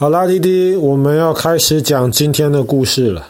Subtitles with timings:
[0.00, 3.26] 好啦，弟弟，我们要开始讲今天的故事了。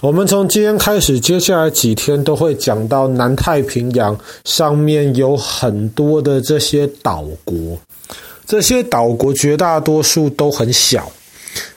[0.00, 7.78] 我们从今天开始，接下来几天都会讲到南太平洋上面有很多的这些岛国，
[8.46, 11.12] 这些岛国绝大多数都很小，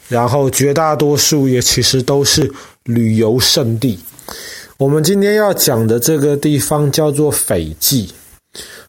[0.07, 2.49] 然后绝大多数也其实都是
[2.83, 3.99] 旅游胜地。
[4.77, 8.09] 我们今天要讲的这个地方叫做斐济。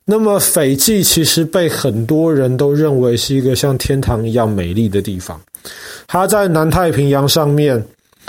[0.06, 5.40] 那么斐济其实被很多人都认为是一个像天堂一样美丽的地方，
[6.06, 7.82] 它在南太平洋上面，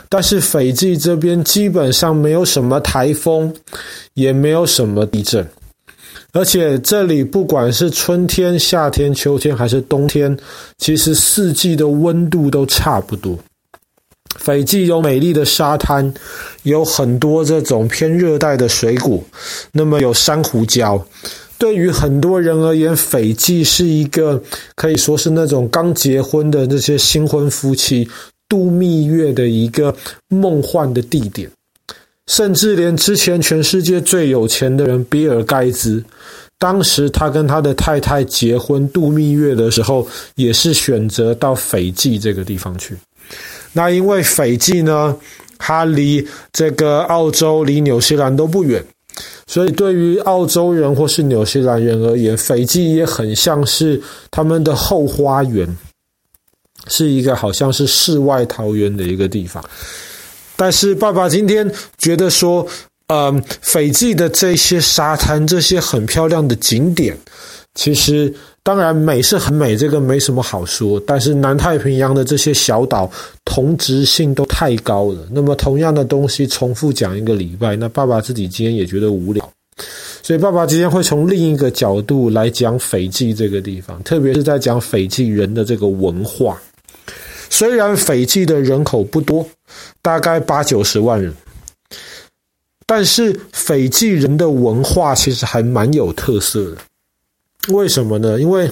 [0.07, 3.53] 但是斐济这边基本上没有什么台风，
[4.13, 5.45] 也没有什么地震，
[6.31, 10.37] 而且这里不管是春天、夏天、秋天还是冬天，
[10.77, 13.37] 其实四季的温度都差不多。
[14.37, 16.13] 斐济有美丽的沙滩，
[16.63, 19.21] 有很多这种偏热带的水果，
[19.73, 21.01] 那么有珊瑚礁。
[21.65, 24.39] 对于很多人而言，斐济是一个
[24.75, 28.07] 可以说是那种刚结婚的那些新婚夫妻
[28.47, 29.91] 度蜜月的一个
[30.27, 31.49] 梦幻的地点，
[32.27, 36.03] 甚至连之前全世界最有钱的人比尔盖茨，
[36.59, 42.95] 当时他跟他的太太结婚度蜜月的时候，也是选择到斐济这个地方去。
[43.73, 45.17] 那因为斐济呢，
[45.57, 46.23] 它离
[46.53, 48.85] 这个澳洲、离纽西兰都不远。
[49.47, 54.01] 所以，对于澳洲人或是纽西兰人而言，斐济也很像是
[54.31, 55.77] 他们的后花园，
[56.87, 59.63] 是一个好像是世外桃源的一个地方。
[60.55, 62.67] 但是，爸爸今天觉得说，
[63.07, 67.17] 嗯，斐济的这些沙滩，这些很漂亮的景点，
[67.73, 68.33] 其实。
[68.65, 70.99] 当然，美是很美，这个没什么好说。
[71.05, 73.07] 但是南太平洋的这些小岛
[73.45, 75.19] 同质性都太高了。
[75.29, 79.47] 那么同样的东西重复讲一个礼拜，那爸爸自己今天也觉得无聊，
[80.23, 86.59] 所以爸爸今天会从另一个角度来讲斐济这个地方，特别是在讲斐济人的这个文化。
[87.51, 89.47] 虽然斐济的人口不多，
[90.01, 91.31] 大概八九十万人，
[92.87, 96.77] 但是斐济人的文化其实还蛮有特色的。
[97.69, 98.39] 为什么呢？
[98.39, 98.69] 因为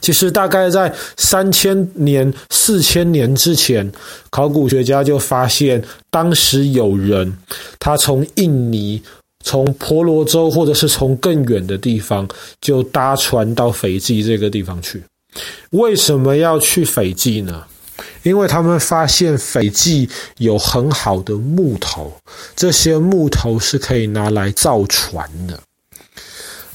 [0.00, 3.90] 其实大概在三千年、四千年之前，
[4.30, 7.36] 考古学家就发现，当时有人
[7.78, 9.02] 他从印尼、
[9.44, 12.26] 从婆罗洲，或者是从更远的地方，
[12.60, 15.02] 就搭船到斐济这个地方去。
[15.70, 17.64] 为什么要去斐济呢？
[18.22, 22.12] 因为他们发现斐济有很好的木头，
[22.56, 25.58] 这些木头是可以拿来造船的。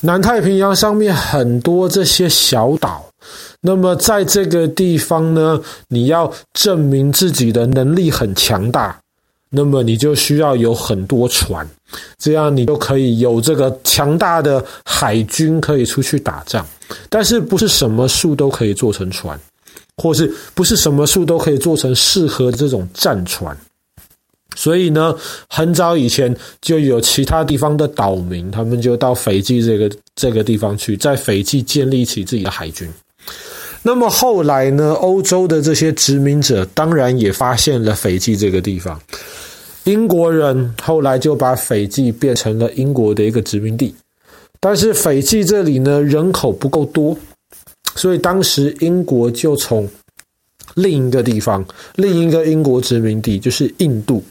[0.06, 3.04] 南太平洋上面很多这些小岛，
[3.60, 8.96] 那么在这个地方呢，你要证明自己的能力很强大，
[9.50, 11.68] 那么你就需要有很多船，
[12.20, 16.64] 这样你就可以有这个强大的海军可以出去打仗。
[17.10, 19.40] 但是不是什么树都可以做成船，
[19.98, 23.58] 或是不是什么树都可以做成适合这种战船。
[24.66, 25.16] 所以呢，
[25.48, 32.90] 很早以前就有其他地方的岛民，他们就到斐济这个这个地方去，在斐济建立起自己的海军。
[33.84, 39.00] 那么后来呢，欧洲的这些殖民者当然也发现了斐济这个地方。
[39.84, 43.94] 英国人后来就把斐济变成了英国的一个殖民地，
[44.60, 47.16] 但是斐济这里呢，人口不够多，
[47.96, 49.88] 所以当时英国就从
[50.74, 51.64] 另一个地方，
[51.96, 54.24] 另一个英国殖民地就是印度。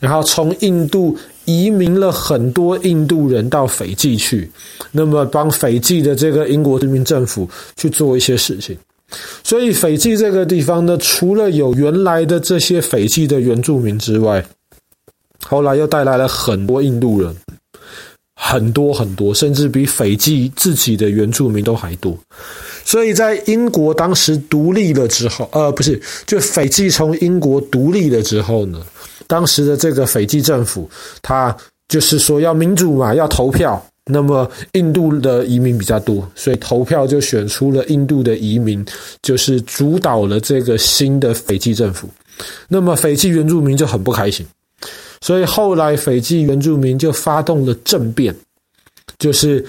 [0.00, 4.50] 然后从印度移民了很多印度人到斐济去，
[4.92, 8.76] 那么帮斐济的这个英国殖民政府去做一些事情。
[9.42, 14.44] 所以斐济这个地方呢，除了有原来的这些斐济的原住民之外，
[15.46, 17.34] 后来又带来了很多印度人，
[18.34, 22.18] 很多很多，甚至比斐济自己的原住民都还多。
[22.84, 28.80] 所以在英国当时独立了之后，呃，不是，就斐济从英国独立了之后呢，
[29.26, 30.88] 当时的这个斐济政府，
[31.22, 31.56] 他
[31.88, 33.82] 就是说要民主嘛，要投票。
[34.06, 38.84] 那么印度的移民比较多，所以投票就选出了印度的移民，
[39.22, 42.06] 就是主导了这个新的斐济政府。
[42.68, 44.44] 那么斐济原住民就很不开心，
[45.22, 48.36] 所以后来斐济原住民就发动了政变，
[49.18, 49.64] 就是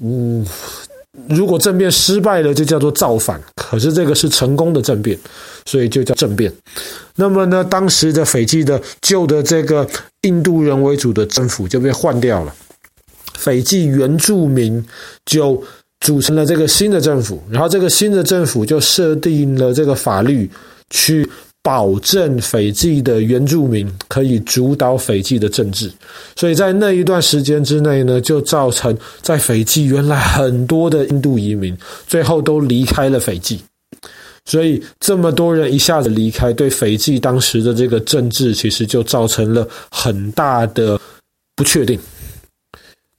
[0.00, 0.46] 嗯。
[1.28, 3.40] 如果政变失败了，就叫做造反。
[3.54, 5.18] 可是这个是成功的政变，
[5.66, 6.52] 所以就叫政变。
[7.16, 9.88] 那么呢，当时的斐济的旧的这个
[10.22, 12.54] 印度人为主的政府就被换掉了，
[13.38, 14.84] 斐济原住民
[15.26, 15.62] 就
[16.00, 20.50] 组成了这个新的政府，然后这个新的政府就设定了这个法律
[20.90, 21.28] 去。
[21.64, 25.90] 保证斐济的原住民可以主导斐济的政治，
[26.36, 31.74] 所以在那一段时间之内呢，就造成在斐济原来很多的印度移民
[32.06, 33.58] 最后都离开了斐济，
[34.44, 41.00] 所以这么多人一下子离开，对斐济当时的这个政治其实就造成了很大的
[41.56, 41.98] 不确定。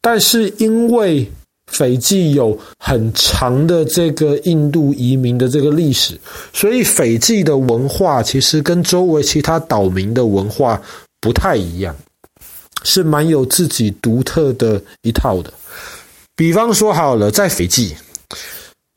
[0.02, 1.28] 但是因为
[1.68, 6.18] 斐济有很长的这个印度移民的这个历史，
[6.54, 10.82] 所以斐济的文化其实跟周围其他岛民的文化
[11.20, 11.96] 不太一样，
[12.84, 15.52] 是蛮有自己独特的一套的。
[16.36, 17.96] 比方说好了，在斐济。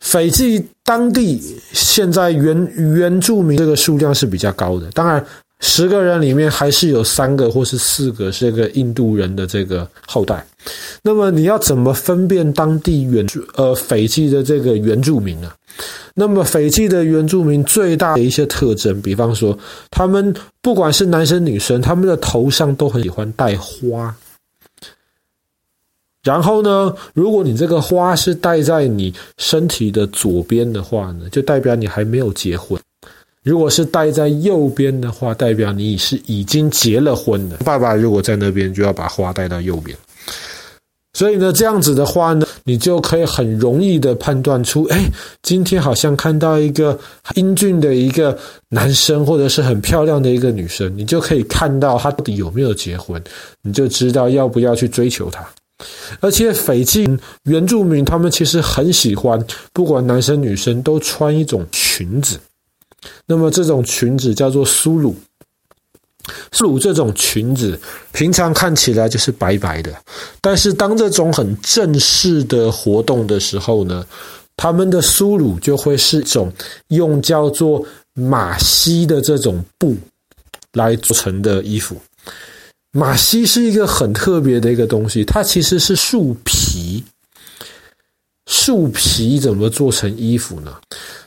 [0.00, 1.42] 斐济当地
[1.72, 5.24] 现在原原住民这个数量是比较高的，当然
[5.60, 10.46] 十个人里面还是有三个或是四个是这个印度人的这个后代。
[11.02, 15.52] 那么你要怎么分辨当地原住呃斐济的这个原住民呢？
[16.14, 19.56] 那么斐济的原住民最大的一些特征，比方说
[19.90, 24.14] 他们不管是男生女生，他们的头上都很喜欢戴花。
[26.24, 32.78] 然后呢，如果你这个花是戴在你身体的左边的话呢，就代表你还没有结婚；
[33.48, 37.56] 如果是戴在右边的话，代表你是已经结了婚的。
[37.64, 39.96] 爸爸如果在那边，就要把花戴到右边。
[41.14, 45.10] 所以呢，这样子的话呢，你就可以很容易的判断出，哎，
[45.42, 46.96] 今天好像看到一个
[47.36, 53.20] 英俊的一个男生，或者是很漂亮的一个女生，你就可以看到他到底有没有结婚，
[53.62, 55.42] 你就知道要不要去追求他。
[56.20, 57.08] 而且斐济
[57.44, 59.42] 原住民他们其实很喜欢，
[59.72, 62.38] 不管男生女生都穿一种裙子。
[63.26, 65.16] 那么这种裙子叫做苏鲁。
[66.52, 67.78] 苏鲁这种裙子
[68.12, 69.94] 平常看起来就是白白的，
[70.42, 74.04] 但是当这种很正式的活动的时候呢，
[74.54, 76.52] 他们的苏鲁就会是一种
[76.88, 79.96] 用叫做马西的这种布
[80.74, 81.96] 来做成的衣服。
[82.92, 87.02] 马西是一个很特别的一个东西，它其实是树皮。
[88.48, 90.74] 树皮怎么做成衣服呢？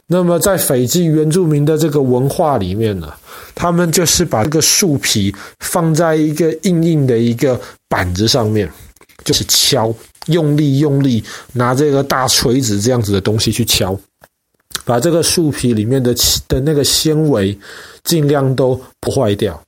[0.07, 3.13] 那么在斐济原住民的这个文化里面呢，
[3.53, 7.57] 他们就是把这个树皮放在一个硬硬的一个
[7.87, 8.69] 板子上面，
[9.23, 9.93] 就是敲，
[10.25, 11.23] 用力用力
[11.53, 13.97] 拿这个大锤子这样子的东西去敲，
[14.83, 16.13] 把这个树皮里面的
[16.47, 17.57] 的那个纤维
[18.03, 19.61] 尽量都破坏掉。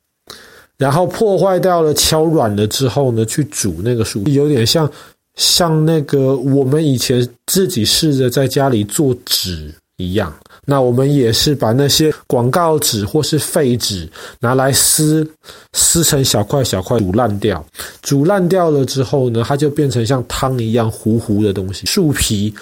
[0.75, 4.91] 然后破坏掉了，敲软了之后呢，去煮那个树皮，有点像
[5.35, 10.33] 像那个我们以前自己试着在家里做纸一样。
[10.65, 14.09] 那我们也是把那些广告纸或是废纸
[14.39, 15.30] 拿来撕
[15.74, 17.65] 撕成小块小块，煮烂掉。
[18.01, 21.86] 煮烂掉了之后呢，它就变成像汤一样糊糊的东西。
[21.86, 22.53] 树皮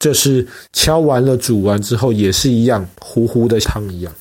[0.00, 4.12] 就是敲完了，煮完之后也是一样糊糊的汤一样。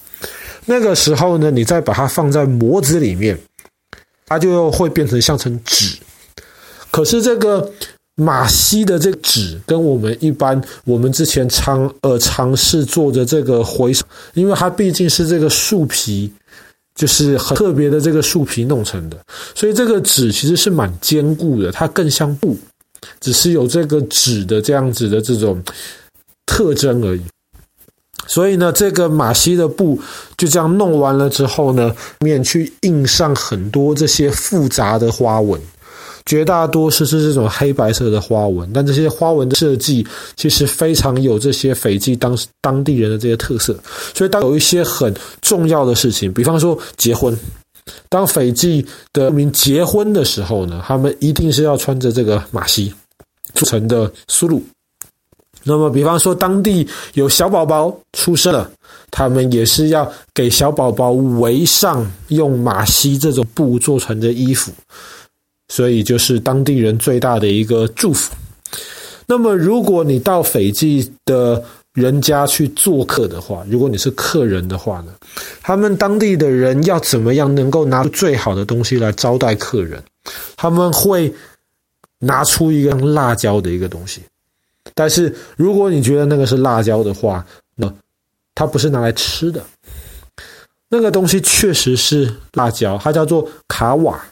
[0.66, 3.36] 那个时候呢，你再把它放在模子里面，
[4.28, 5.98] 它就会变成像成纸。
[6.94, 7.68] 可是这个
[8.14, 13.92] 马西的这个纸，跟我们一般我们之前尝呃尝试做的这个回，
[14.36, 16.32] 因为它毕竟是这个树皮，
[16.94, 19.18] 就是很特别的这个树皮弄成的，
[19.56, 22.56] 所以这个纸其实是蛮坚固的，它更像布，
[23.20, 25.60] 只是有这个纸的这样子的这种
[26.46, 27.22] 特征而已。
[28.28, 30.00] 所以呢，这个马西的布
[30.38, 35.60] 就这样弄完了之后呢，面去印上很多这些复杂的花纹，
[36.26, 40.06] 绝大多数是这种黑白色的花纹，但这些花纹的设计
[40.36, 43.78] 其实非常有这些斐济当当地人的这些特色。
[44.14, 47.38] 所以当有一些很重要的事情，比方说结婚，
[48.10, 52.94] 当斐济的民结婚的时候呢，他们一定是要穿着这个马西
[53.54, 54.64] 做成的苏鲁。
[55.66, 58.70] 那么，比方说，当地有小宝宝出生了，
[59.10, 64.74] 他们也是要给小宝宝围上用马西这种布做成的衣服，
[65.74, 68.32] 所以就是当地人最大的一个祝福。
[69.26, 71.64] 那么，如果你到斐济的
[71.94, 75.12] 人家去做客的话，如果你是客人的话呢，
[75.64, 80.00] 他们当地的人要怎么样能够拿出最好的东西来招待客人？
[80.56, 81.34] 他们会
[82.20, 84.22] 拿出一个辣椒的一个东西。
[84.94, 87.92] 但是，如果你觉得那个是辣椒的话，那
[88.54, 89.60] 它不是拿来吃的。
[90.88, 94.24] 那个东西确实是辣椒，它叫做卡瓦。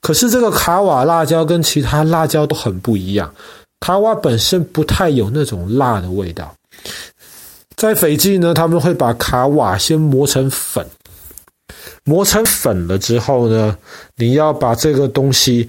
[0.00, 3.32] 可是这个卡瓦辣椒跟其他辣椒都很不一样。
[3.80, 6.54] 卡瓦本身不太有那种辣的味道。
[7.76, 10.86] 在斐济呢，他们会把卡瓦先磨成粉，
[12.04, 13.76] 磨成粉了之后呢，
[14.16, 15.68] 你要把这个东西。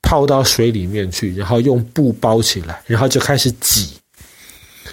[0.00, 3.90] 泡到水里面去，然后用布包起来，然后就开始挤，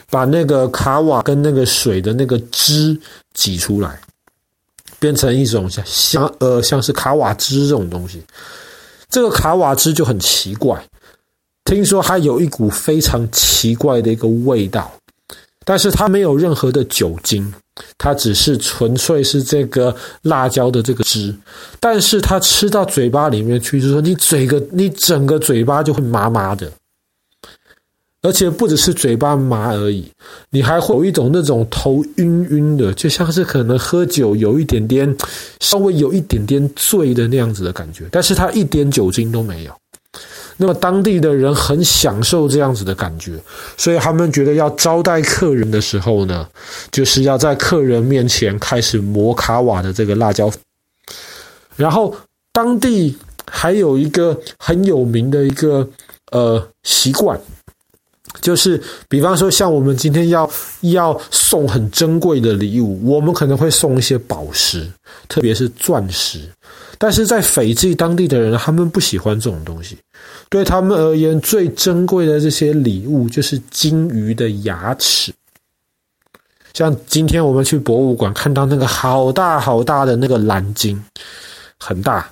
[0.10, 3.00] 把那个卡瓦跟那个水的那个汁
[3.34, 3.98] 挤出来，
[5.00, 8.22] 变成一种像像呃像是卡瓦汁这种东西。
[9.10, 10.84] 这个卡瓦汁就很奇怪，
[11.66, 14.92] 听说它有一股非常奇怪的一个味道，
[15.66, 17.54] 但是它没有任何的酒精，
[17.98, 21.34] 它只是纯粹是这个辣椒的这个汁，
[21.80, 26.72] 但是它吃到嘴巴里面去，就是说你嘴个你整个嘴巴就会麻麻的，
[28.26, 30.04] 而且不只是嘴巴麻而已，
[30.50, 35.16] 你还会有一种那种头晕晕的，就像是可能喝酒有一点点
[35.60, 39.72] 稍微有一点点醉的那样子的感觉，但是它一点酒精都没有。
[40.58, 43.38] 那么当地的人很享受这样子的感觉，
[43.78, 46.48] 所以他们觉得要招待客人的时候呢，
[46.90, 50.52] 就是要在客人面前开始摩卡瓦的这个辣椒。
[51.76, 52.16] 然后
[52.52, 53.16] 当地
[53.46, 55.88] 还有一个很有名的一个
[56.32, 57.38] 呃习惯，
[58.46, 60.48] 就是比方说像我们今天要
[60.82, 64.88] 要送很珍贵的礼物，我们可能会送一些宝石，
[65.28, 66.42] 特别是钻石。
[67.00, 69.98] 但是在斐济当地的人，他们不喜欢这种东西。
[70.48, 75.34] 对他们而言，最珍贵的这些礼物就是鲸鱼的牙齿。
[76.74, 81.04] 像今天我们去博物馆看到那个好大好大的那个蓝鲸，
[81.80, 82.30] 很大。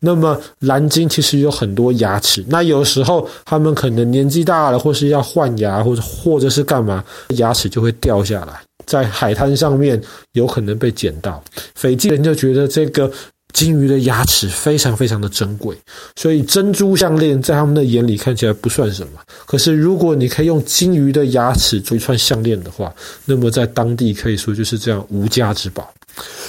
[0.00, 7.04] 那么蓝鲸其实有很多牙齿，那有时候他们可能年纪大了，或是要换牙，或者或者是干嘛，
[7.36, 10.00] 牙齿就会掉下来，在海滩上面
[10.32, 11.42] 有可能被捡到。
[11.74, 13.10] 斐济人就觉得这个。
[13.54, 15.74] 鲸鱼的牙齿非常非常的珍贵，
[16.16, 19.12] 所以珍珠项链在他们的眼里看起来不算什么。
[19.46, 22.94] 可是如果你可以用鲸鱼的牙齿做一串项链的话，
[23.24, 25.90] 那么在当地可以说就是这样无价之宝。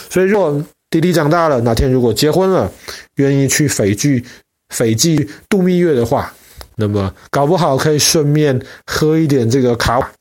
[0.10, 2.72] 所以，如果弟弟长大了，哪天如果结婚了，
[3.16, 4.24] 愿意去斐济
[4.70, 6.34] 斐济度蜜月的话，
[6.76, 10.12] 那么搞不好可以顺便喝一点这个卡，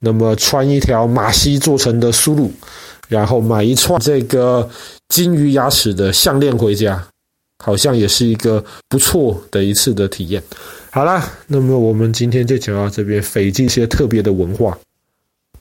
[0.00, 2.52] 那么穿一条马西做成的苏鲁，
[3.08, 4.68] 然后买一串这个。
[5.08, 7.02] 鲸鱼牙齿的项链回家，
[7.64, 10.40] 好像也是一个不错的一次的体验。
[10.90, 14.78] 好啦，那么我们今天就讲到这边，斐济一些特别的文化。